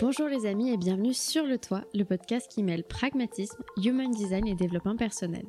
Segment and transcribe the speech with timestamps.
[0.00, 4.46] Bonjour les amis et bienvenue sur Le Toit, le podcast qui mêle pragmatisme, human design
[4.46, 5.44] et développement personnel.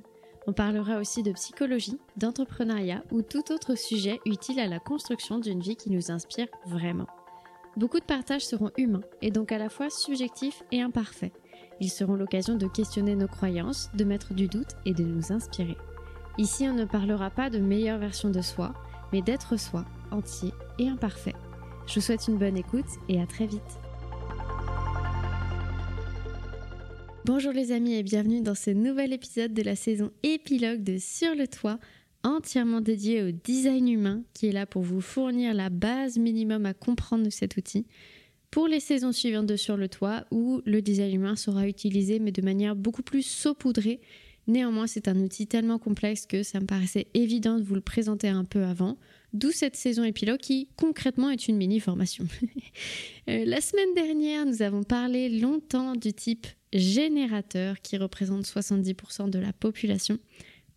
[0.48, 5.60] On parlera aussi de psychologie, d'entrepreneuriat ou tout autre sujet utile à la construction d'une
[5.60, 7.06] vie qui nous inspire vraiment.
[7.78, 11.34] Beaucoup de partages seront humains et donc à la fois subjectifs et imparfaits.
[11.80, 15.78] Ils seront l'occasion de questionner nos croyances, de mettre du doute et de nous inspirer.
[16.40, 18.74] Ici, on ne parlera pas de meilleure version de soi,
[19.14, 21.36] mais d'être soi, entier et imparfait.
[21.86, 23.80] Je vous souhaite une bonne écoute et à très vite.
[27.32, 31.36] Bonjour les amis et bienvenue dans ce nouvel épisode de la saison épilogue de Sur
[31.36, 31.78] le toit,
[32.24, 36.74] entièrement dédié au design humain qui est là pour vous fournir la base minimum à
[36.74, 37.86] comprendre de cet outil
[38.50, 42.32] pour les saisons suivantes de Sur le toit où le design humain sera utilisé mais
[42.32, 44.02] de manière beaucoup plus saupoudrée.
[44.48, 48.30] Néanmoins, c'est un outil tellement complexe que ça me paraissait évident de vous le présenter
[48.30, 48.98] un peu avant.
[49.34, 52.26] D'où cette saison épilogue qui concrètement est une mini formation.
[53.30, 59.40] Euh, la semaine dernière, nous avons parlé longtemps du type générateur qui représente 70% de
[59.40, 60.20] la population.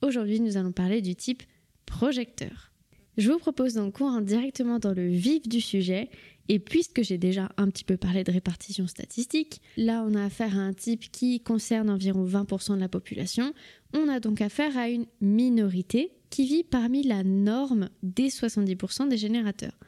[0.01, 1.43] Aujourd'hui, nous allons parler du type
[1.87, 2.73] projecteur.
[3.19, 6.09] Je vous propose donc qu'on rentre directement dans le vif du sujet.
[6.49, 10.59] Et puisque j'ai déjà un petit peu parlé de répartition statistique, là on a affaire
[10.59, 13.55] à un type qui concerne environ 20% de la population.
[13.95, 19.17] On a donc affaire à une minorité qui vit parmi la norme des 70% des
[19.17, 19.79] générateurs.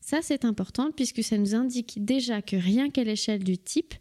[0.00, 3.94] Ça c'est important puisque ça nous indique déjà que rien qu'à l'échelle du type,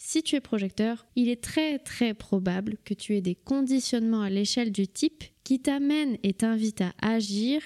[0.00, 4.30] si tu es projecteur, il est très très probable que tu aies des conditionnements à
[4.30, 7.60] l'échelle du type qui t'amènent et t'invitent à agir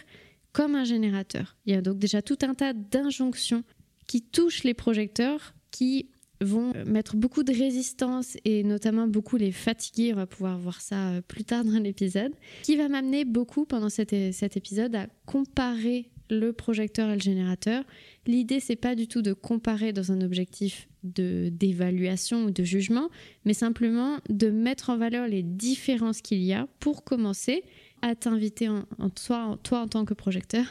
[0.52, 1.56] comme un générateur.
[1.64, 3.62] Il y a donc déjà tout un tas d'injonctions
[4.08, 6.08] qui touchent les projecteurs qui
[6.40, 11.10] vont mettre beaucoup de résistance et notamment beaucoup les fatiguer, on va pouvoir voir ça
[11.10, 16.10] euh, plus tard dans l'épisode, qui va m'amener beaucoup pendant cet, cet épisode à comparer
[16.30, 17.84] le projecteur et le générateur.
[18.26, 23.10] L'idée, c'est pas du tout de comparer dans un objectif de d'évaluation ou de jugement,
[23.44, 27.62] mais simplement de mettre en valeur les différences qu'il y a pour commencer
[28.02, 30.66] à t'inviter, en, toi, toi en tant que projecteur,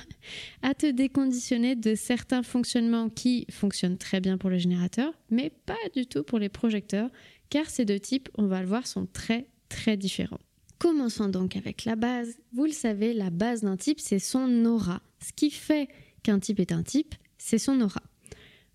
[0.61, 5.73] à te déconditionner de certains fonctionnements qui fonctionnent très bien pour le générateur, mais pas
[5.95, 7.09] du tout pour les projecteurs,
[7.49, 10.39] car ces deux types, on va le voir, sont très très différents.
[10.83, 12.35] Commençons donc avec la base.
[12.51, 15.01] Vous le savez, la base d'un type, c'est son aura.
[15.25, 15.87] Ce qui fait
[16.23, 18.01] qu'un type est un type, c'est son aura.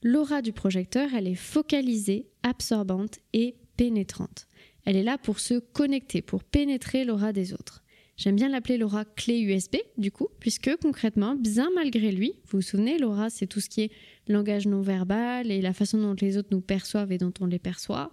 [0.03, 4.47] L'aura du projecteur, elle est focalisée, absorbante et pénétrante.
[4.87, 7.85] Elle est là pour se connecter, pour pénétrer l'aura des autres.
[8.17, 12.63] J'aime bien l'appeler l'aura clé USB, du coup, puisque concrètement, bien malgré lui, vous vous
[12.63, 13.93] souvenez, l'aura, c'est tout ce qui est
[14.29, 17.59] langage non verbal et la façon dont les autres nous perçoivent et dont on les
[17.59, 18.11] perçoit.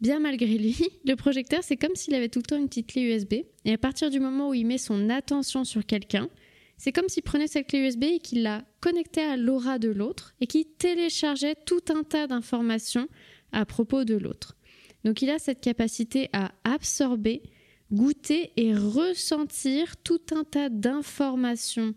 [0.00, 3.02] Bien malgré lui, le projecteur, c'est comme s'il avait tout le temps une petite clé
[3.02, 3.34] USB,
[3.64, 6.28] et à partir du moment où il met son attention sur quelqu'un,
[6.78, 10.34] c'est comme s'il prenait cette clé USB et qu'il la connectait à l'aura de l'autre
[10.40, 13.06] et qu'il téléchargeait tout un tas d'informations
[13.52, 14.56] à propos de l'autre.
[15.04, 17.42] Donc il a cette capacité à absorber,
[17.92, 21.94] goûter et ressentir tout un tas d'informations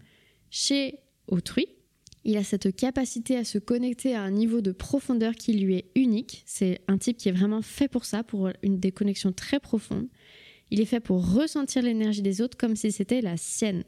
[0.50, 1.68] chez autrui.
[2.25, 5.91] Il a cette capacité à se connecter à un niveau de profondeur qui lui est
[5.95, 6.44] unique.
[6.45, 10.07] C'est un type qui est vraiment fait pour ça, pour une déconnexion très profonde.
[10.72, 13.83] Il est fait pour ressentir l'énergie des autres comme si c'était la sienne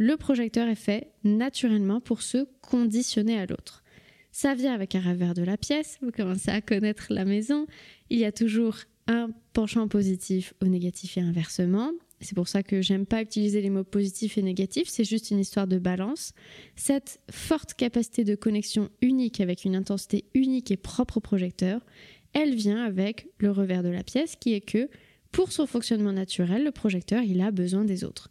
[0.00, 3.84] le projecteur est fait naturellement pour se conditionner à l'autre.
[4.32, 7.66] Ça vient avec un revers de la pièce, vous commencez à connaître la maison,
[8.08, 8.76] il y a toujours
[9.08, 11.90] un penchant positif ou négatif et inversement.
[12.20, 15.38] C'est pour ça que j'aime pas utiliser les mots positifs et négatifs, c'est juste une
[15.38, 16.32] histoire de balance.
[16.76, 21.80] Cette forte capacité de connexion unique avec une intensité unique et propre au projecteur,
[22.34, 24.88] elle vient avec le revers de la pièce qui est que
[25.32, 28.30] pour son fonctionnement naturel, le projecteur, il a besoin des autres.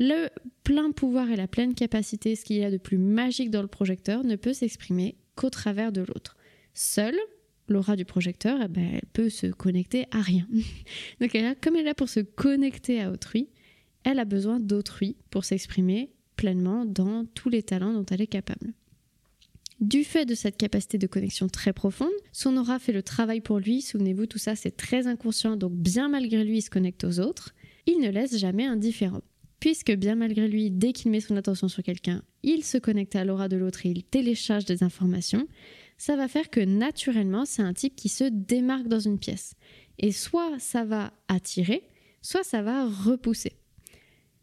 [0.00, 0.28] Le
[0.64, 3.68] plein pouvoir et la pleine capacité, ce qu'il y a de plus magique dans le
[3.68, 6.36] projecteur, ne peut s'exprimer qu'au travers de l'autre.
[6.74, 7.18] Seule,
[7.68, 10.46] l'aura du projecteur, eh ben, elle peut se connecter à rien.
[11.20, 13.48] Donc comme elle est là pour se connecter à autrui,
[14.04, 18.72] elle a besoin d'autrui pour s'exprimer pleinement dans tous les talents dont elle est capable.
[19.80, 23.58] Du fait de cette capacité de connexion très profonde, son aura fait le travail pour
[23.58, 23.80] lui.
[23.80, 27.54] Souvenez-vous, tout ça c'est très inconscient, donc bien malgré lui, il se connecte aux autres.
[27.86, 29.22] Il ne laisse jamais indifférent
[29.60, 33.24] puisque bien malgré lui, dès qu'il met son attention sur quelqu'un, il se connecte à
[33.24, 35.46] l'aura de l'autre et il télécharge des informations,
[35.98, 39.54] ça va faire que naturellement, c'est un type qui se démarque dans une pièce.
[39.98, 41.82] Et soit ça va attirer,
[42.22, 43.52] soit ça va repousser.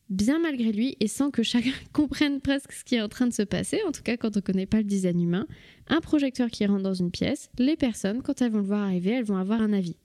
[0.10, 3.34] Bien malgré lui, et sans que chacun comprenne presque ce qui est en train de
[3.34, 5.48] se passer, en tout cas quand on ne connaît pas le design humain,
[5.88, 9.12] un projecteur qui rentre dans une pièce, les personnes, quand elles vont le voir arriver,
[9.12, 9.96] elles vont avoir un avis.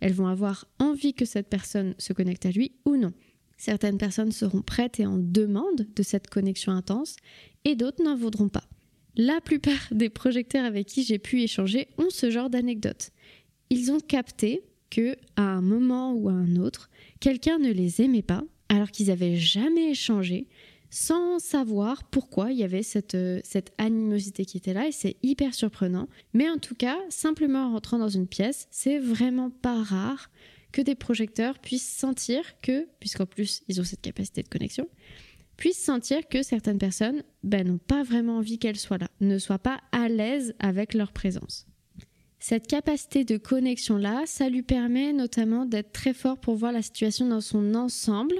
[0.00, 3.12] Elles vont avoir envie que cette personne se connecte à lui ou non.
[3.56, 7.16] Certaines personnes seront prêtes et en demande de cette connexion intense
[7.64, 8.64] et d'autres n'en voudront pas.
[9.16, 13.10] La plupart des projecteurs avec qui j'ai pu échanger ont ce genre d'anecdote.
[13.70, 18.22] Ils ont capté que à un moment ou à un autre, quelqu'un ne les aimait
[18.22, 20.48] pas alors qu'ils n'avaient jamais échangé,
[20.90, 25.16] sans savoir pourquoi il y avait cette, euh, cette animosité qui était là, et c'est
[25.22, 26.08] hyper surprenant.
[26.34, 30.30] Mais en tout cas, simplement en rentrant dans une pièce, c'est vraiment pas rare
[30.72, 34.88] que des projecteurs puissent sentir que, puisqu'en plus ils ont cette capacité de connexion,
[35.56, 39.58] puissent sentir que certaines personnes ben, n'ont pas vraiment envie qu'elles soient là, ne soient
[39.58, 41.66] pas à l'aise avec leur présence.
[42.38, 47.26] Cette capacité de connexion-là, ça lui permet notamment d'être très fort pour voir la situation
[47.26, 48.36] dans son ensemble,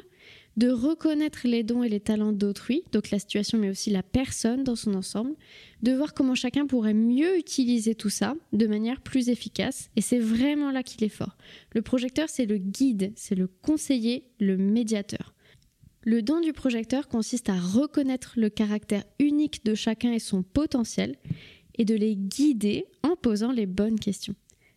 [0.56, 4.64] de reconnaître les dons et les talents d'autrui, donc la situation mais aussi la personne
[4.64, 5.34] dans son ensemble,
[5.82, 10.18] de voir comment chacun pourrait mieux utiliser tout ça de manière plus efficace, et c'est
[10.18, 11.36] vraiment là qu'il est fort.
[11.74, 15.34] Le projecteur, c'est le guide, c'est le conseiller, le médiateur.
[16.08, 21.16] Le don du projecteur consiste à reconnaître le caractère unique de chacun et son potentiel,
[21.74, 24.36] et de les guider en posant les bonnes questions.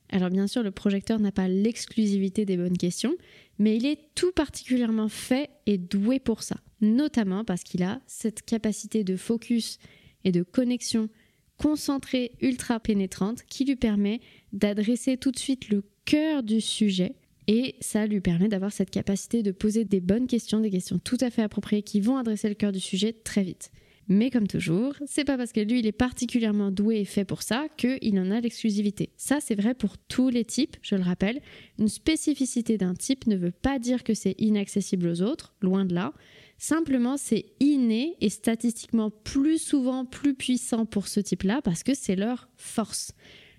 [0.10, 3.14] Alors bien sûr, le projecteur n'a pas l'exclusivité des bonnes questions,
[3.60, 8.42] mais il est tout particulièrement fait et doué pour ça, notamment parce qu'il a cette
[8.42, 9.78] capacité de focus
[10.24, 11.10] et de connexion
[11.58, 14.20] concentrée ultra pénétrante qui lui permet
[14.52, 17.14] d'adresser tout de suite le cœur du sujet
[17.50, 21.18] et ça lui permet d'avoir cette capacité de poser des bonnes questions, des questions tout
[21.20, 23.72] à fait appropriées qui vont adresser le cœur du sujet très vite.
[24.08, 27.42] Mais comme toujours, c'est pas parce que lui il est particulièrement doué et fait pour
[27.42, 29.10] ça qu'il en a l'exclusivité.
[29.18, 31.42] Ça c'est vrai pour tous les types, je le rappelle.
[31.80, 35.96] Une spécificité d'un type ne veut pas dire que c'est inaccessible aux autres, loin de
[35.96, 36.14] là.
[36.60, 42.16] Simplement c'est inné et statistiquement plus souvent plus puissant pour ce type-là parce que c'est
[42.16, 43.14] leur force.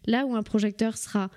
[0.07, 1.29] Là où un projecteur sera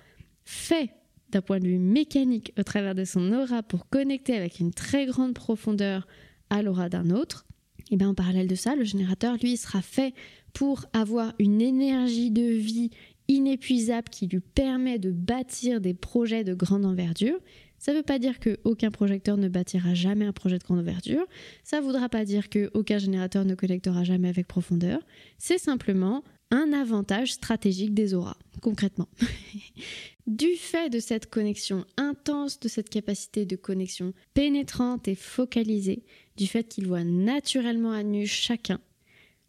[0.45, 0.91] fait
[1.33, 5.05] d'un point de vue mécanique au travers de son aura pour connecter avec une très
[5.05, 6.07] grande profondeur
[6.49, 7.45] à l'aura d'un autre,
[7.91, 10.13] et bien en parallèle de ça, le générateur, lui, sera fait
[10.53, 12.91] pour avoir une énergie de vie
[13.27, 17.39] inépuisable qui lui permet de bâtir des projets de grande envergure.
[17.79, 21.25] Ça ne veut pas dire qu'aucun projecteur ne bâtira jamais un projet de grande envergure.
[21.63, 24.99] Ça ne voudra pas dire qu'aucun générateur ne connectera jamais avec profondeur.
[25.37, 26.23] C'est simplement
[26.73, 29.09] avantage stratégique des auras, concrètement.
[30.27, 36.03] du fait de cette connexion intense, de cette capacité de connexion pénétrante et focalisée,
[36.37, 38.79] du fait qu'il voit naturellement à nu chacun,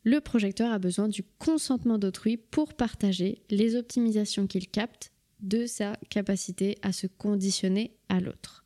[0.05, 5.11] le projecteur a besoin du consentement d'autrui pour partager les optimisations qu'il capte
[5.41, 8.65] de sa capacité à se conditionner à l'autre.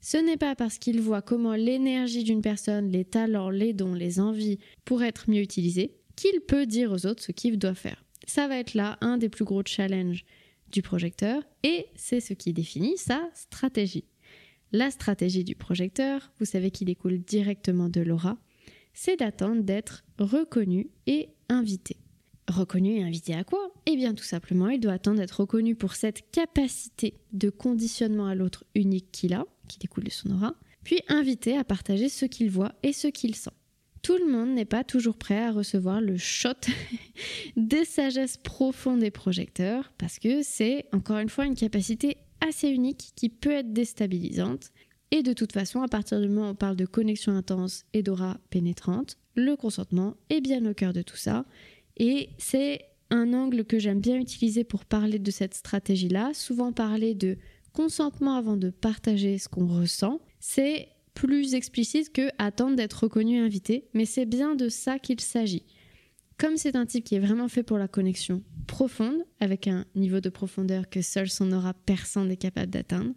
[0.00, 4.20] Ce n'est pas parce qu'il voit comment l'énergie d'une personne, les talents, les dons, les
[4.20, 8.04] envies pourraient être mieux utilisés qu'il peut dire aux autres ce qu'il doit faire.
[8.26, 10.24] Ça va être là un des plus gros challenges
[10.72, 14.04] du projecteur et c'est ce qui définit sa stratégie.
[14.72, 18.36] La stratégie du projecteur, vous savez qu'il découle directement de l'aura,
[18.92, 21.96] c'est d'attendre d'être reconnu et invité.
[22.48, 23.72] Reconnu et invité à quoi?
[23.86, 28.34] Eh bien tout simplement, il doit attendre d'être reconnu pour cette capacité de conditionnement à
[28.34, 32.50] l'autre unique qu'il a, qui découle de son aura, puis invité à partager ce qu'il
[32.50, 33.50] voit et ce qu'il sent.
[34.08, 36.54] Tout le monde n'est pas toujours prêt à recevoir le shot
[37.58, 43.12] des sagesses profondes des projecteurs, parce que c'est encore une fois une capacité assez unique
[43.16, 44.70] qui peut être déstabilisante.
[45.10, 48.02] Et de toute façon, à partir du moment où on parle de connexion intense et
[48.02, 51.44] d'aura pénétrante, le consentement est bien au cœur de tout ça.
[51.98, 56.30] Et c'est un angle que j'aime bien utiliser pour parler de cette stratégie-là.
[56.32, 57.36] Souvent parler de
[57.74, 60.18] consentement avant de partager ce qu'on ressent.
[60.40, 65.64] C'est plus explicite que attendre d'être reconnu invité, mais c'est bien de ça qu'il s'agit.
[66.38, 70.20] Comme c'est un type qui est vraiment fait pour la connexion profonde, avec un niveau
[70.20, 73.14] de profondeur que seul son aura perçant n'est capable d'atteindre,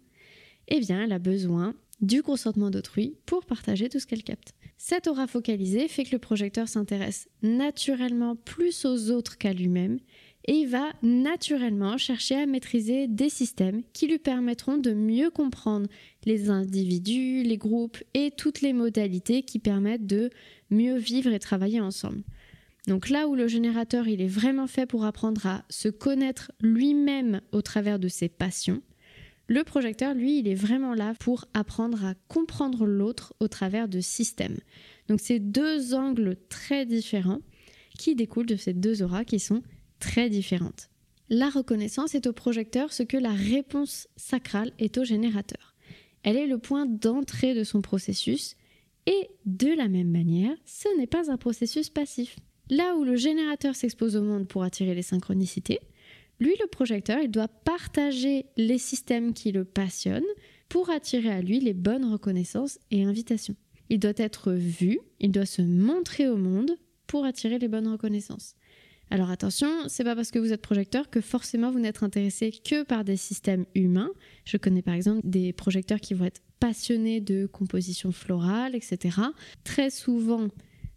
[0.66, 4.52] eh bien, elle a besoin du consentement d'autrui pour partager tout ce qu'elle capte.
[4.78, 10.00] Cette aura focalisée fait que le projecteur s'intéresse naturellement plus aux autres qu'à lui-même
[10.46, 15.88] et il va naturellement chercher à maîtriser des systèmes qui lui permettront de mieux comprendre
[16.24, 20.30] les individus, les groupes et toutes les modalités qui permettent de
[20.70, 22.22] mieux vivre et travailler ensemble.
[22.88, 27.40] Donc là où le générateur, il est vraiment fait pour apprendre à se connaître lui-même
[27.52, 28.82] au travers de ses passions,
[29.48, 34.00] le projecteur, lui, il est vraiment là pour apprendre à comprendre l'autre au travers de
[34.00, 34.58] systèmes.
[35.08, 37.40] Donc c'est deux angles très différents
[37.98, 39.62] qui découlent de ces deux auras qui sont
[40.02, 40.90] très différentes.
[41.30, 45.76] La reconnaissance est au projecteur ce que la réponse sacrale est au générateur.
[46.24, 48.56] Elle est le point d'entrée de son processus
[49.06, 52.36] et de la même manière, ce n'est pas un processus passif.
[52.68, 55.78] Là où le générateur s'expose au monde pour attirer les synchronicités,
[56.40, 60.22] lui, le projecteur, il doit partager les systèmes qui le passionnent
[60.68, 63.56] pour attirer à lui les bonnes reconnaissances et invitations.
[63.88, 66.72] Il doit être vu, il doit se montrer au monde
[67.06, 68.56] pour attirer les bonnes reconnaissances.
[69.12, 72.82] Alors attention, c'est pas parce que vous êtes projecteur que forcément vous n'êtes intéressé que
[72.82, 74.08] par des systèmes humains.
[74.46, 79.18] Je connais par exemple des projecteurs qui vont être passionnés de composition florale, etc.
[79.64, 80.48] Très souvent,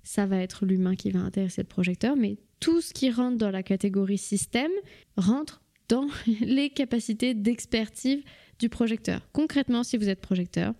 [0.03, 3.51] ça va être l'humain qui va intéresser le projecteur, mais tout ce qui rentre dans
[3.51, 4.71] la catégorie système
[5.17, 6.07] rentre dans
[6.39, 8.23] les capacités d'expertise
[8.59, 9.27] du projecteur.
[9.33, 10.73] Concrètement, si vous êtes projecteur,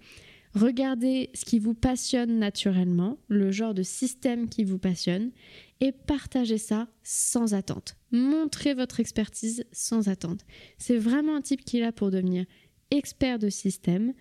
[0.56, 5.32] regardez ce qui vous passionne naturellement, le genre de système qui vous passionne,
[5.82, 7.98] et partagez ça sans attente.
[8.12, 10.46] Montrez votre expertise sans attente.
[10.78, 12.46] C'est vraiment un type qui est là pour devenir
[12.92, 14.14] expert de système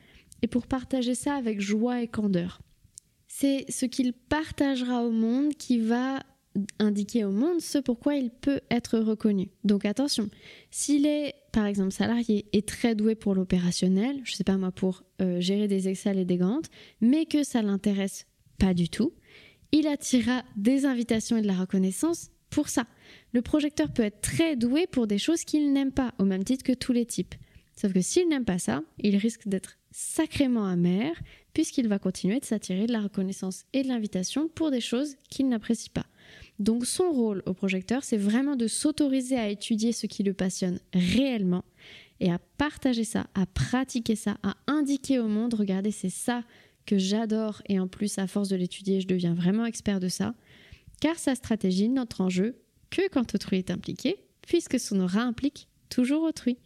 [0.43, 2.61] et pour partager ça avec joie et candeur.
[3.29, 6.21] C'est ce qu'il partagera au monde qui va
[6.79, 9.51] indiquer au monde ce pourquoi il peut être reconnu.
[9.65, 10.29] Donc attention,
[10.71, 15.05] s'il est par exemple salarié et très doué pour l'opérationnel, je sais pas moi pour
[15.23, 16.69] euh, gérer des Excel et des Gantt,
[17.01, 18.27] mais que ça l'intéresse
[18.59, 19.13] pas du tout,
[19.71, 22.87] il attirera des invitations et de la reconnaissance pour ça.
[23.33, 26.65] Le projecteur peut être très doué pour des choses qu'il n'aime pas, au même titre
[26.65, 27.37] que tous les types.
[27.77, 31.15] Sauf que s'il n'aime pas ça, il risque d'être sacrément amer,
[31.53, 35.49] puisqu'il va continuer de s'attirer de la reconnaissance et de l'invitation pour des choses qu'il
[35.49, 36.07] n'apprécie pas.
[36.59, 40.79] Donc son rôle au projecteur, c'est vraiment de s'autoriser à étudier ce qui le passionne
[40.93, 41.65] réellement
[42.21, 46.45] et à partager ça, à pratiquer ça, à indiquer au monde, regardez, c'est ça
[46.87, 50.35] que j'adore et en plus à force de l'étudier, je deviens vraiment expert de ça,
[51.01, 52.57] car sa stratégie n'entre en jeu
[52.91, 56.59] que quand autrui est impliqué, puisque son aura implique toujours autrui.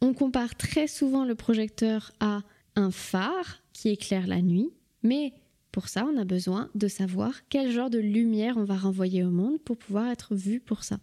[0.00, 2.42] On compare très souvent le projecteur à
[2.76, 4.70] un phare qui éclaire la nuit,
[5.02, 5.32] mais
[5.74, 9.30] pour ça, on a besoin de savoir quel genre de lumière on va renvoyer au
[9.32, 11.00] monde pour pouvoir être vu pour ça.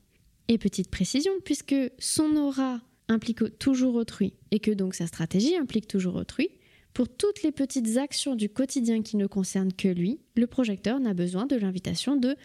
[0.48, 5.90] Et petite précision, puisque son aura implique toujours autrui et que donc sa stratégie implique
[5.90, 6.52] toujours autrui,
[6.94, 11.14] pour toutes les petites actions du quotidien qui ne concernent que lui, le projecteur n'a
[11.14, 12.38] besoin de l'invitation de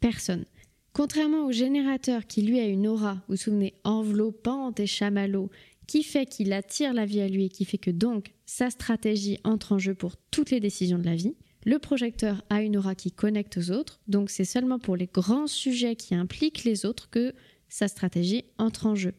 [0.00, 0.46] personne.
[0.94, 5.50] Contrairement au générateur qui lui a une aura, vous souvenez, enveloppante et chamallow,
[5.86, 9.38] qui fait qu'il attire la vie à lui et qui fait que donc sa stratégie
[9.44, 12.94] entre en jeu pour toutes les décisions de la vie, le projecteur a une aura
[12.94, 17.10] qui connecte aux autres, donc c'est seulement pour les grands sujets qui impliquent les autres
[17.10, 17.34] que
[17.68, 19.14] sa stratégie entre en jeu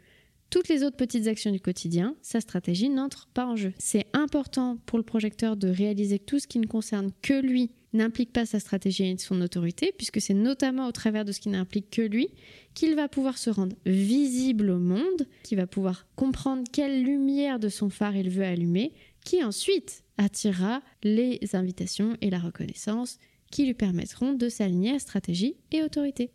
[0.56, 3.74] toutes les autres petites actions du quotidien, sa stratégie n'entre pas en jeu.
[3.78, 7.72] C'est important pour le projecteur de réaliser que tout ce qui ne concerne que lui
[7.92, 11.50] n'implique pas sa stratégie et son autorité, puisque c'est notamment au travers de ce qui
[11.50, 12.30] n'implique que lui
[12.74, 17.68] qu'il va pouvoir se rendre visible au monde, qu'il va pouvoir comprendre quelle lumière de
[17.68, 18.94] son phare il veut allumer,
[19.26, 23.18] qui ensuite attirera les invitations et la reconnaissance
[23.52, 26.32] qui lui permettront de s'aligner à stratégie et autorité.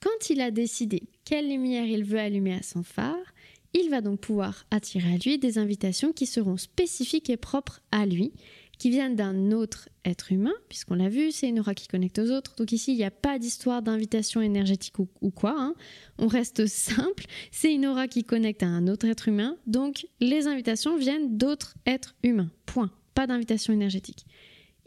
[0.00, 3.34] Quand il a décidé quelle lumière il veut allumer à son phare,
[3.74, 8.06] il va donc pouvoir attirer à lui des invitations qui seront spécifiques et propres à
[8.06, 8.32] lui,
[8.78, 12.30] qui viennent d'un autre être humain, puisqu'on l'a vu, c'est une aura qui connecte aux
[12.30, 12.54] autres.
[12.56, 15.54] Donc ici, il n'y a pas d'histoire d'invitation énergétique ou, quoi.
[15.58, 15.74] Hein.
[16.18, 19.56] On reste simple, c'est une aura qui connecte à un autre être humain.
[19.66, 22.50] Donc les invitations viennent d'autres êtres humains.
[22.66, 22.90] Point.
[23.18, 24.26] Pas d'invitation énergétique.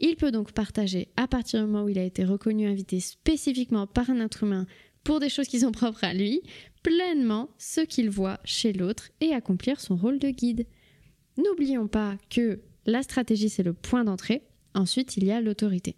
[0.00, 3.86] Il peut donc partager, à partir du moment où il a été reconnu, invité spécifiquement
[3.86, 4.66] par un être humain
[5.04, 6.40] pour des choses qui sont propres à lui,
[6.82, 10.66] pleinement ce qu'il voit chez l'autre et accomplir son rôle de guide.
[11.36, 14.44] N'oublions pas que la stratégie, c'est le point d'entrée.
[14.72, 15.96] Ensuite, il y a l'autorité.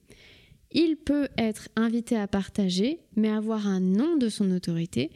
[0.73, 5.13] Il peut être invité à partager, mais avoir un nom de son autorité.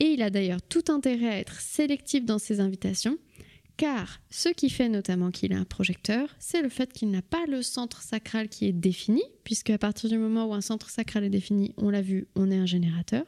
[0.00, 3.18] Et il a d'ailleurs tout intérêt à être sélectif dans ses invitations,
[3.76, 7.44] car ce qui fait notamment qu'il est un projecteur, c'est le fait qu'il n'a pas
[7.46, 11.24] le centre sacral qui est défini, puisque à partir du moment où un centre sacral
[11.24, 13.24] est défini, on l'a vu, on est un générateur.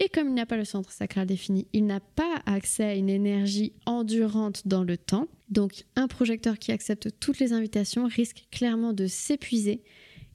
[0.00, 3.10] Et comme il n'a pas le centre sacral défini, il n'a pas accès à une
[3.10, 5.26] énergie endurante dans le temps.
[5.50, 9.82] Donc un projecteur qui accepte toutes les invitations risque clairement de s'épuiser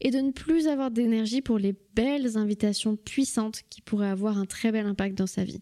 [0.02, 4.46] et de ne plus avoir d'énergie pour les belles invitations puissantes qui pourraient avoir un
[4.46, 5.62] très bel impact dans sa vie.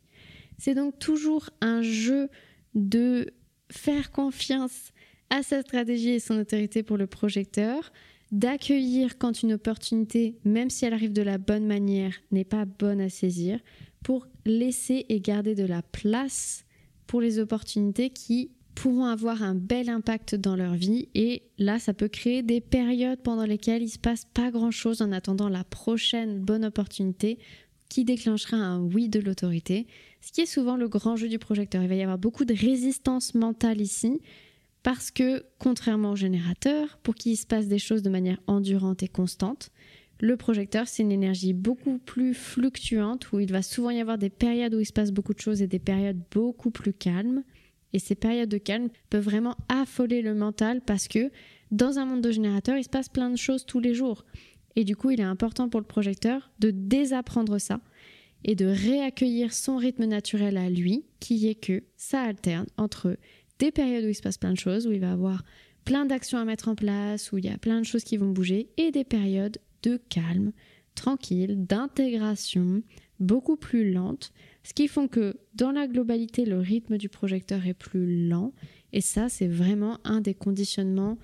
[0.58, 2.30] C'est donc toujours un jeu
[2.74, 3.28] de
[3.72, 4.92] faire confiance
[5.30, 7.92] à sa stratégie et son autorité pour le projecteur,
[8.32, 13.02] d'accueillir quand une opportunité, même si elle arrive de la bonne manière, n'est pas bonne
[13.02, 13.60] à saisir,
[14.04, 16.66] pour laisser et garder de la place
[17.08, 21.10] pour les opportunités qui pourront avoir un bel impact dans leur vie.
[21.14, 25.02] Et là ça peut créer des périodes pendant lesquelles il se passe pas grand chose
[25.02, 27.38] en attendant la prochaine bonne opportunité
[27.90, 29.86] qui déclenchera un oui de l'autorité,
[30.22, 31.82] ce qui est souvent le grand jeu du projecteur.
[31.82, 34.22] Il va y avoir beaucoup de résistance mentale ici
[34.84, 39.08] parce que contrairement au générateur, pour qu'il se passe des choses de manière endurante et
[39.08, 39.72] constante,
[40.20, 44.30] le projecteur, c'est une énergie beaucoup plus fluctuante où il va souvent y avoir des
[44.30, 47.44] périodes où il se passe beaucoup de choses et des périodes beaucoup plus calmes.
[47.94, 51.32] Et ces périodes de calme peuvent vraiment affoler le mental parce que
[51.72, 54.26] dans un monde de générateur, il se passe plein de choses tous les jours.
[54.76, 57.82] Et du coup, il est important pour le projecteur de désapprendre ça
[58.44, 63.18] et de réaccueillir son rythme naturel à lui, qui est que ça alterne entre
[63.60, 65.44] des périodes où il se passe plein de choses, où il va avoir
[65.86, 68.32] plein d'actions à mettre en place, où il y a plein de choses qui vont
[68.32, 70.52] bouger, et des périodes de calme,
[70.96, 72.84] tranquille, d'intégration,
[73.20, 74.32] beaucoup plus lente,
[74.64, 78.54] ce qui font que dans la globalité, le rythme du projecteur est plus lent,
[78.94, 81.18] et ça, c'est vraiment un des conditionnements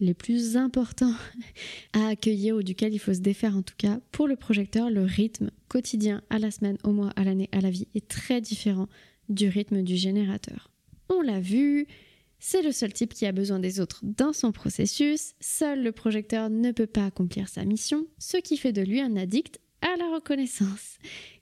[0.00, 1.14] les plus importants
[1.92, 4.00] à accueillir ou duquel il faut se défaire en tout cas.
[4.12, 7.70] Pour le projecteur, le rythme quotidien à la semaine, au mois, à l'année, à la
[7.70, 8.88] vie est très différent
[9.28, 10.70] du rythme du générateur.
[11.08, 11.86] On l'a vu,
[12.38, 16.50] c'est le seul type qui a besoin des autres dans son processus, seul le projecteur
[16.50, 20.14] ne peut pas accomplir sa mission, ce qui fait de lui un addict à la
[20.14, 20.98] reconnaissance.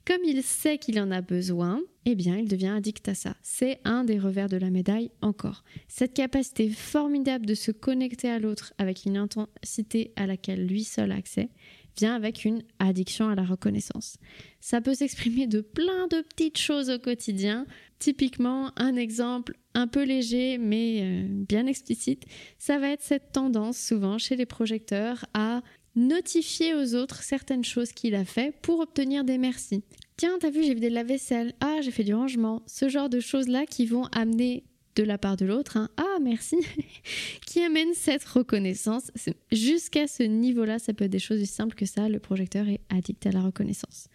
[0.07, 3.35] Comme il sait qu'il en a besoin, eh bien, il devient addict à ça.
[3.43, 5.65] C'est un des revers de la médaille encore.
[5.89, 11.11] Cette capacité formidable de se connecter à l'autre avec une intensité à laquelle lui seul
[11.11, 11.49] a accès
[11.97, 14.15] vient avec une addiction à la reconnaissance.
[14.61, 17.65] Ça peut s'exprimer de plein de petites choses au quotidien.
[17.99, 22.23] Typiquement, un exemple un peu léger mais euh, bien explicite,
[22.57, 25.61] ça va être cette tendance souvent chez les projecteurs à
[25.97, 29.83] notifier aux autres certaines choses qu'il a fait pour obtenir des merci.
[30.15, 31.53] Tiens, t'as vu, j'ai vidé de la vaisselle.
[31.59, 32.61] Ah, j'ai fait du rangement.
[32.65, 34.63] Ce genre de choses-là qui vont amener
[34.95, 36.57] de la part de l'autre, ah merci,
[37.45, 39.11] qui amène cette reconnaissance.
[39.51, 42.09] Jusqu'à ce niveau-là, ça peut être des choses aussi simples que ça.
[42.09, 44.07] Le projecteur est addict à la reconnaissance.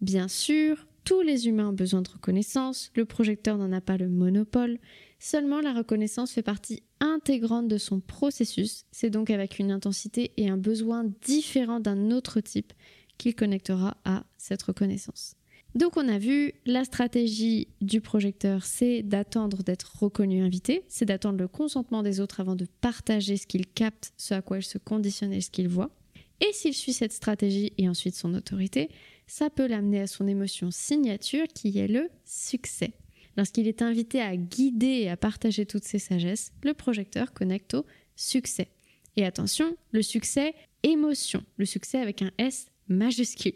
[0.00, 2.90] Bien sûr, tous les humains ont besoin de reconnaissance.
[2.94, 4.78] Le projecteur n'en a pas le monopole.
[5.24, 8.86] Seulement, la reconnaissance fait partie intégrante de son processus.
[8.90, 12.72] C'est donc avec une intensité et un besoin différent d'un autre type
[13.18, 15.36] qu'il connectera à cette reconnaissance.
[15.76, 21.38] Donc on a vu, la stratégie du projecteur, c'est d'attendre d'être reconnu invité, c'est d'attendre
[21.38, 24.78] le consentement des autres avant de partager ce qu'il capte, ce à quoi il se
[24.78, 25.94] conditionne et ce qu'il voit.
[26.40, 28.90] Et s'il suit cette stratégie et ensuite son autorité,
[29.28, 32.92] ça peut l'amener à son émotion signature qui est le succès.
[33.36, 37.86] Lorsqu'il est invité à guider et à partager toutes ses sagesses, le projecteur connecte au
[38.16, 38.68] succès.
[39.16, 43.54] Et attention, le succès émotion, le succès avec un S majuscule.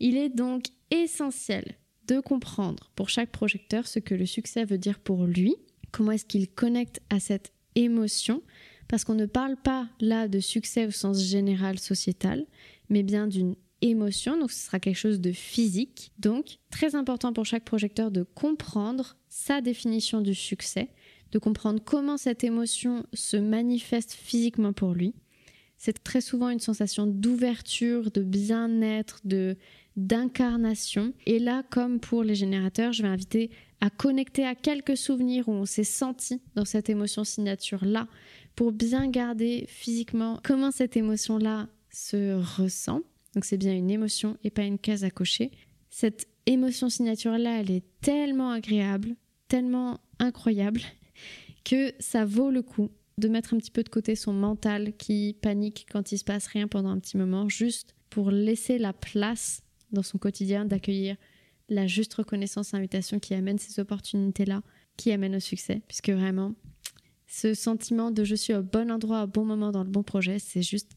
[0.00, 1.76] Il est donc essentiel
[2.06, 5.56] de comprendre pour chaque projecteur ce que le succès veut dire pour lui,
[5.92, 8.42] comment est-ce qu'il connecte à cette émotion,
[8.88, 12.46] parce qu'on ne parle pas là de succès au sens général sociétal,
[12.88, 16.12] mais bien d'une émotion, donc ce sera quelque chose de physique.
[16.18, 20.90] Donc, très important pour chaque projecteur de comprendre sa définition du succès,
[21.32, 25.14] de comprendre comment cette émotion se manifeste physiquement pour lui.
[25.76, 29.56] C'est très souvent une sensation d'ouverture, de bien-être, de
[29.96, 31.12] d'incarnation.
[31.26, 35.52] Et là, comme pour les générateurs, je vais inviter à connecter à quelques souvenirs où
[35.52, 38.06] on s'est senti dans cette émotion signature-là,
[38.54, 43.02] pour bien garder physiquement comment cette émotion-là se ressent.
[43.34, 45.50] Donc c'est bien une émotion et pas une case à cocher.
[45.90, 49.16] Cette émotion signature-là, elle est tellement agréable,
[49.48, 50.80] tellement incroyable,
[51.64, 55.36] que ça vaut le coup de mettre un petit peu de côté son mental qui
[55.42, 59.62] panique quand il se passe rien pendant un petit moment, juste pour laisser la place
[59.92, 61.16] dans son quotidien d'accueillir
[61.68, 64.62] la juste reconnaissance invitation qui amène ces opportunités-là,
[64.96, 66.54] qui amène au succès, puisque vraiment,
[67.26, 70.38] ce sentiment de je suis au bon endroit, au bon moment, dans le bon projet,
[70.38, 70.92] c'est juste,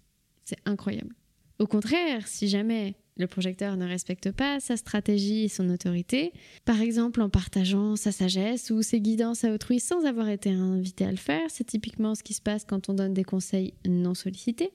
[0.45, 1.13] c'est incroyable.
[1.61, 6.33] Au contraire, si jamais le projecteur ne respecte pas sa stratégie et son autorité,
[6.65, 11.05] par exemple en partageant sa sagesse ou ses guidances à autrui sans avoir été invité
[11.05, 14.15] à le faire, c'est typiquement ce qui se passe quand on donne des conseils non
[14.15, 14.71] sollicités,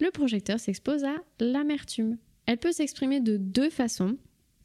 [0.00, 2.18] le projecteur s'expose à l'amertume.
[2.46, 4.16] Elle peut s'exprimer de deux façons,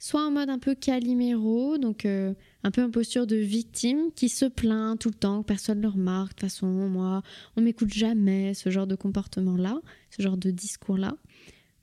[0.04, 4.28] soit en mode un peu caliméro, donc euh, un peu en posture de victime qui
[4.28, 7.24] se plaint tout le temps, que personne ne le remarque, de toute façon, moi,
[7.56, 11.16] on m'écoute jamais, ce genre de comportement-là, ce genre de discours-là.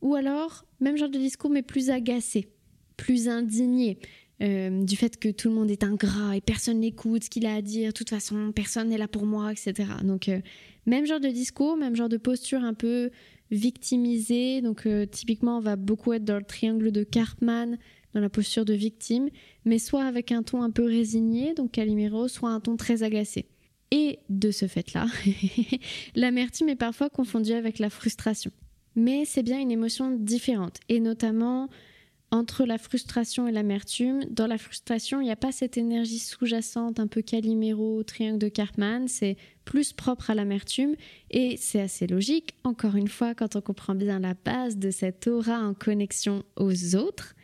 [0.03, 2.51] Ou alors, même genre de discours, mais plus agacé,
[2.99, 3.99] plus indigné.
[4.43, 7.55] Euh, du fait que tout le monde est ingrat et personne n'écoute ce qu'il a
[7.55, 9.89] à dire, de toute façon, personne n'est là pour moi, etc.
[10.05, 10.41] Donc, euh,
[10.85, 13.09] même genre de discours, même genre de posture un peu
[13.51, 14.61] victimisée.
[14.61, 17.79] Donc, typiquement, on va beaucoup être dans le triangle de Cartman,
[18.15, 19.29] dans la posture de victime,
[19.65, 23.47] mais soit avec un ton un peu résigné, donc Calimero, soit un ton très agacé.
[23.91, 25.07] Et de ce fait-là,
[26.15, 28.53] l'amertume est parfois confondue avec la frustration
[28.97, 30.79] mais c'est bien une émotion différente.
[30.89, 31.69] Et notamment
[32.33, 34.25] entre la frustration et l'amertume.
[34.31, 38.49] Dans la frustration, il n'y a pas cette énergie sous-jacente, un peu caliméro, triangle de
[38.49, 40.95] Cartman, c'est plus propre à l'amertume
[41.33, 42.55] et c'est assez logique.
[42.63, 46.95] Encore une fois, quand on comprend bien la base de cette aura en connexion aux
[46.95, 47.35] autres,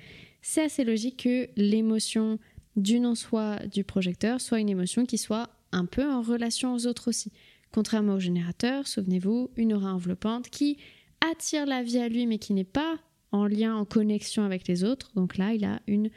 [0.48, 2.38] c'est assez logique que l'émotion
[2.76, 7.08] du non-soi du projecteur soit une émotion qui soit un peu en relation aux autres
[7.08, 7.32] aussi.
[7.72, 10.78] Contrairement au générateur, souvenez-vous, une aura enveloppante qui
[11.20, 12.96] attire la vie à lui mais qui n'est pas
[13.32, 15.10] en lien, en connexion avec les autres.
[15.16, 16.10] Donc là, il a une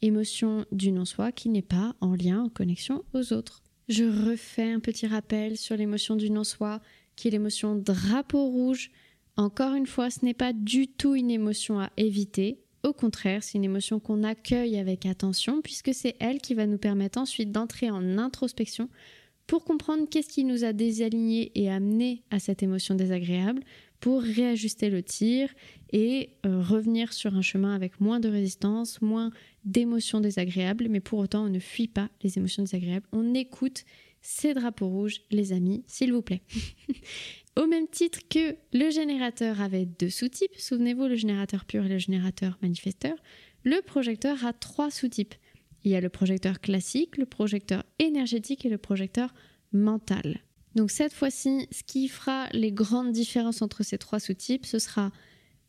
[0.00, 3.62] émotion du non-soi qui n'est pas en lien, en connexion aux autres.
[3.88, 6.80] Je refais un petit rappel sur l'émotion du non-soi,
[7.16, 8.90] qui est l'émotion drapeau rouge.
[9.36, 12.63] Encore une fois, ce n'est pas du tout une émotion à éviter.
[12.84, 16.76] Au contraire, c'est une émotion qu'on accueille avec attention, puisque c'est elle qui va nous
[16.76, 18.90] permettre ensuite d'entrer en introspection
[19.46, 23.62] pour comprendre qu'est-ce qui nous a désalignés et amené à cette émotion désagréable,
[24.00, 25.48] pour réajuster le tir
[25.92, 29.30] et euh, revenir sur un chemin avec moins de résistance, moins
[29.64, 33.84] d'émotions désagréables, mais pour autant on ne fuit pas les émotions désagréables, on écoute
[34.20, 36.42] ces drapeaux rouges, les amis, s'il vous plaît.
[37.56, 41.98] Au même titre que le générateur avait deux sous-types, souvenez-vous le générateur pur et le
[41.98, 43.16] générateur manifesteur,
[43.62, 45.34] le projecteur a trois sous-types.
[45.84, 49.32] Il y a le projecteur classique, le projecteur énergétique et le projecteur
[49.72, 50.40] mental.
[50.74, 55.12] Donc cette fois-ci, ce qui fera les grandes différences entre ces trois sous-types, ce sera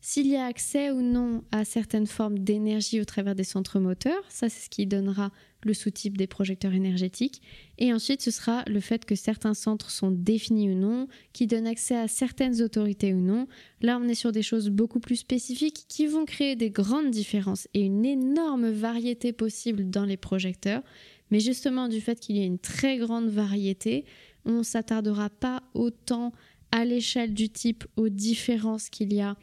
[0.08, 4.22] s'il y a accès ou non à certaines formes d'énergie au travers des centres moteurs,
[4.28, 5.32] ça c'est ce qui donnera
[5.64, 7.42] le sous-type des projecteurs énergétiques.
[7.78, 11.66] Et ensuite, ce sera le fait que certains centres sont définis ou non, qui donnent
[11.66, 13.48] accès à certaines autorités ou non.
[13.80, 17.66] Là, on est sur des choses beaucoup plus spécifiques qui vont créer des grandes différences
[17.74, 20.84] et une énorme variété possible dans les projecteurs.
[21.32, 24.04] Mais justement, du fait qu'il y ait une très grande variété,
[24.44, 26.30] on ne s'attardera pas autant
[26.70, 29.36] à l'échelle du type aux différences qu'il y a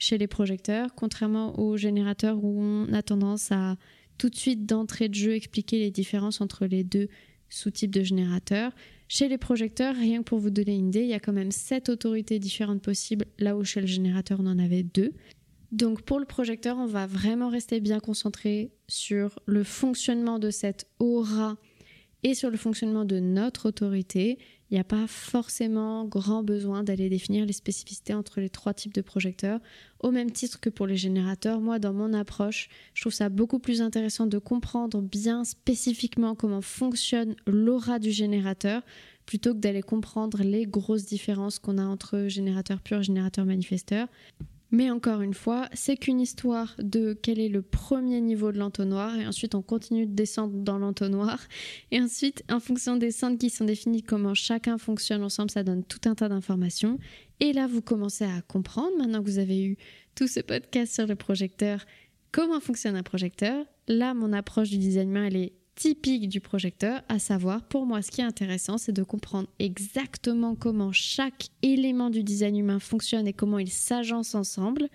[0.00, 3.76] chez les projecteurs, contrairement aux générateurs où on a tendance à
[4.18, 7.08] tout de suite d'entrée de jeu expliquer les différences entre les deux
[7.48, 8.72] sous-types de générateurs.
[9.08, 11.52] Chez les projecteurs, rien que pour vous donner une idée, il y a quand même
[11.52, 15.12] sept autorités différentes possibles, là où chez le générateur on en avait deux.
[15.70, 20.88] Donc pour le projecteur, on va vraiment rester bien concentré sur le fonctionnement de cette
[20.98, 21.56] aura
[22.22, 24.38] et sur le fonctionnement de notre autorité
[24.70, 28.94] il n'y a pas forcément grand besoin d'aller définir les spécificités entre les trois types
[28.94, 29.58] de projecteurs.
[29.98, 33.58] Au même titre que pour les générateurs, moi, dans mon approche, je trouve ça beaucoup
[33.58, 38.82] plus intéressant de comprendre bien spécifiquement comment fonctionne l'aura du générateur
[39.26, 44.06] plutôt que d'aller comprendre les grosses différences qu'on a entre générateur pur et générateur manifesteur.
[44.72, 49.16] Mais encore une fois, c'est qu'une histoire de quel est le premier niveau de l'entonnoir
[49.18, 51.40] et ensuite on continue de descendre dans l'entonnoir
[51.90, 55.82] et ensuite en fonction des centres qui sont définis comment chacun fonctionne ensemble, ça donne
[55.82, 56.98] tout un tas d'informations
[57.40, 59.76] et là vous commencez à comprendre maintenant que vous avez eu
[60.14, 61.84] tout ce podcast sur le projecteur
[62.32, 63.64] comment fonctionne un projecteur.
[63.88, 68.10] Là mon approche du design elle est typique du projecteur, à savoir, pour moi, ce
[68.10, 73.32] qui est intéressant, c'est de comprendre exactement comment chaque élément du design humain fonctionne et
[73.32, 74.88] comment ils s'agencent ensemble,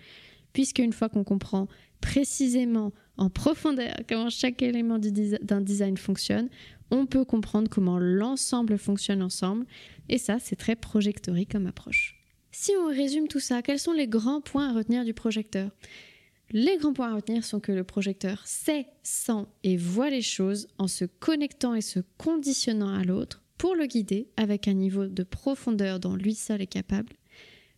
[0.54, 1.68] puisque une fois qu'on comprend
[2.02, 6.50] précisément en profondeur comment chaque élément d'un design fonctionne,
[6.92, 9.66] on peut comprendre comment l'ensemble fonctionne ensemble,
[10.08, 12.16] et ça, c'est très projectorique comme approche.
[12.52, 15.72] Si on résume tout ça, quels sont les grands points à retenir du projecteur?
[16.52, 20.68] Les grands points à retenir sont que le projecteur sait, sent et voit les choses
[20.78, 25.24] en se connectant et se conditionnant à l'autre pour le guider avec un niveau de
[25.24, 27.14] profondeur dont lui seul est capable.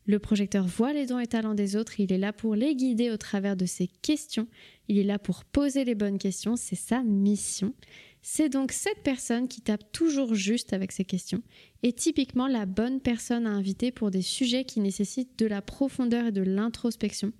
[0.05, 3.11] Le projecteur voit les dons et talents des autres, il est là pour les guider
[3.11, 4.47] au travers de ses questions,
[4.87, 7.73] il est là pour poser les bonnes questions, c'est sa mission.
[8.21, 11.43] C'est donc cette personne qui tape toujours juste avec ses questions
[11.83, 16.27] et typiquement la bonne personne à inviter pour des sujets qui nécessitent de la profondeur
[16.27, 17.31] et de l'introspection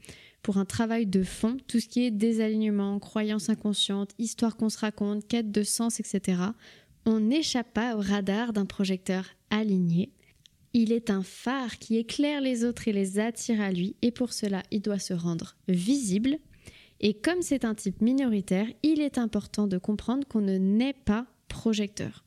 [0.48, 4.80] pour un travail de fond, tout ce qui est désalignement, croyances inconscientes, histoire qu'on se
[4.80, 6.42] raconte, quête de sens, etc.
[7.06, 10.14] On n'échappe pas au radar d'un projecteur aligné.
[10.72, 14.32] Il est un phare qui éclaire les autres et les attire à lui, et pour
[14.32, 16.38] cela, il doit se rendre visible.
[17.02, 21.26] Et comme c'est un type minoritaire, il est important de comprendre qu'on ne naît pas
[21.50, 22.24] projecteur.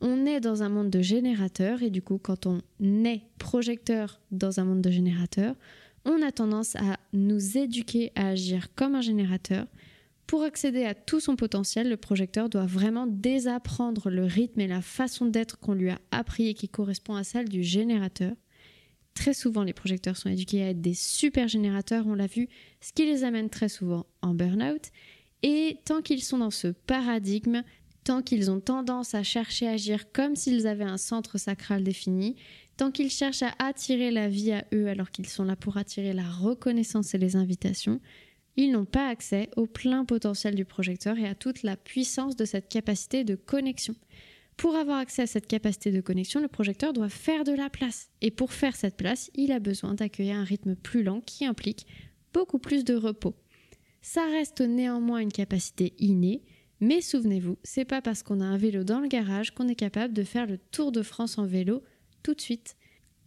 [0.00, 4.58] On est dans un monde de générateurs, et du coup, quand on naît projecteur dans
[4.58, 5.54] un monde de générateurs,
[6.10, 9.66] on a tendance à nous éduquer à agir comme un générateur.
[10.26, 14.80] Pour accéder à tout son potentiel, le projecteur doit vraiment désapprendre le rythme et la
[14.80, 18.32] façon d'être qu'on lui a appris et qui correspond à celle du générateur.
[19.14, 22.48] Très souvent, les projecteurs sont éduqués à être des super générateurs, on l'a vu,
[22.80, 24.90] ce qui les amène très souvent en burn-out.
[25.42, 27.62] Et tant qu'ils sont dans ce paradigme,
[28.04, 32.36] tant qu'ils ont tendance à chercher à agir comme s'ils avaient un centre sacral défini,
[32.80, 36.14] Tant qu'ils cherchent à attirer la vie à eux alors qu'ils sont là pour attirer
[36.14, 38.00] la reconnaissance et les invitations,
[38.56, 42.46] ils n'ont pas accès au plein potentiel du projecteur et à toute la puissance de
[42.46, 43.94] cette capacité de connexion.
[44.56, 48.08] Pour avoir accès à cette capacité de connexion, le projecteur doit faire de la place.
[48.22, 51.86] Et pour faire cette place, il a besoin d'accueillir un rythme plus lent qui implique
[52.32, 53.34] beaucoup plus de repos.
[54.00, 56.40] Ça reste néanmoins une capacité innée,
[56.80, 60.14] mais souvenez-vous, c'est pas parce qu'on a un vélo dans le garage qu'on est capable
[60.14, 61.82] de faire le tour de France en vélo
[62.22, 62.76] tout de suite.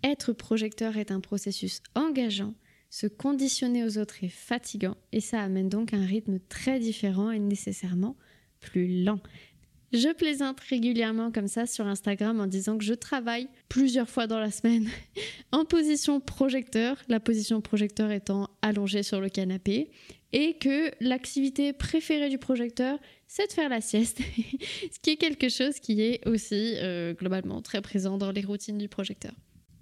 [0.03, 2.53] Être projecteur est un processus engageant
[2.93, 7.39] se conditionner aux autres est fatigant et ça amène donc un rythme très différent et
[7.39, 8.15] nécessairement
[8.60, 9.19] plus lent.
[9.93, 14.38] Je plaisante régulièrement comme ça sur Instagram en disant que je travaille plusieurs fois dans
[14.38, 14.88] la semaine
[15.51, 19.89] en position projecteur, la position projecteur étant allongée sur le canapé,
[20.32, 22.99] et que l'activité préférée du projecteur,
[23.36, 24.19] c'est de faire la sieste,
[24.91, 28.78] ce qui est quelque chose qui est aussi euh, globalement très présent dans les routines
[28.78, 29.32] du projecteur.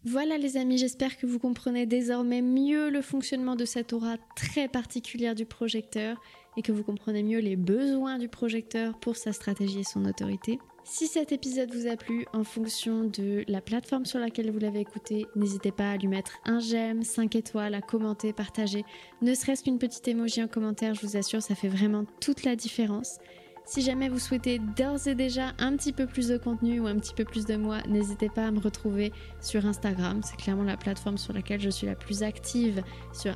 [0.05, 4.69] Voilà les amis, j'espère que vous comprenez désormais mieux le fonctionnement de cette aura très
[4.69, 6.15] particulière du projecteur
[6.55, 10.57] et que vous comprenez mieux les besoins du projecteur pour sa stratégie et son autorité.
[10.85, 14.79] Si cet épisode vous a plu en fonction de la plateforme sur laquelle vous l'avez
[14.79, 18.83] écouté, n'hésitez pas à lui mettre un j'aime, 5 étoiles, à commenter, partager,
[19.21, 22.55] ne serait-ce qu'une petite émoji en commentaire, je vous assure, ça fait vraiment toute la
[22.55, 23.19] différence.
[23.65, 26.95] Si jamais vous souhaitez d'ores et déjà un petit peu plus de contenu ou un
[26.95, 30.21] petit peu plus de moi, n'hésitez pas à me retrouver sur Instagram.
[30.23, 33.35] C'est clairement la plateforme sur laquelle je suis la plus active, sur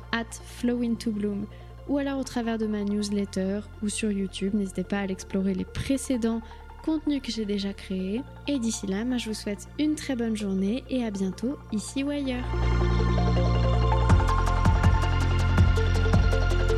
[0.58, 1.46] flowintobloom
[1.88, 4.54] ou alors au travers de ma newsletter ou sur YouTube.
[4.54, 6.42] N'hésitez pas à l'explorer les précédents
[6.84, 8.22] contenus que j'ai déjà créés.
[8.46, 12.04] Et d'ici là, moi, je vous souhaite une très bonne journée et à bientôt ici
[12.04, 12.44] ou ailleurs.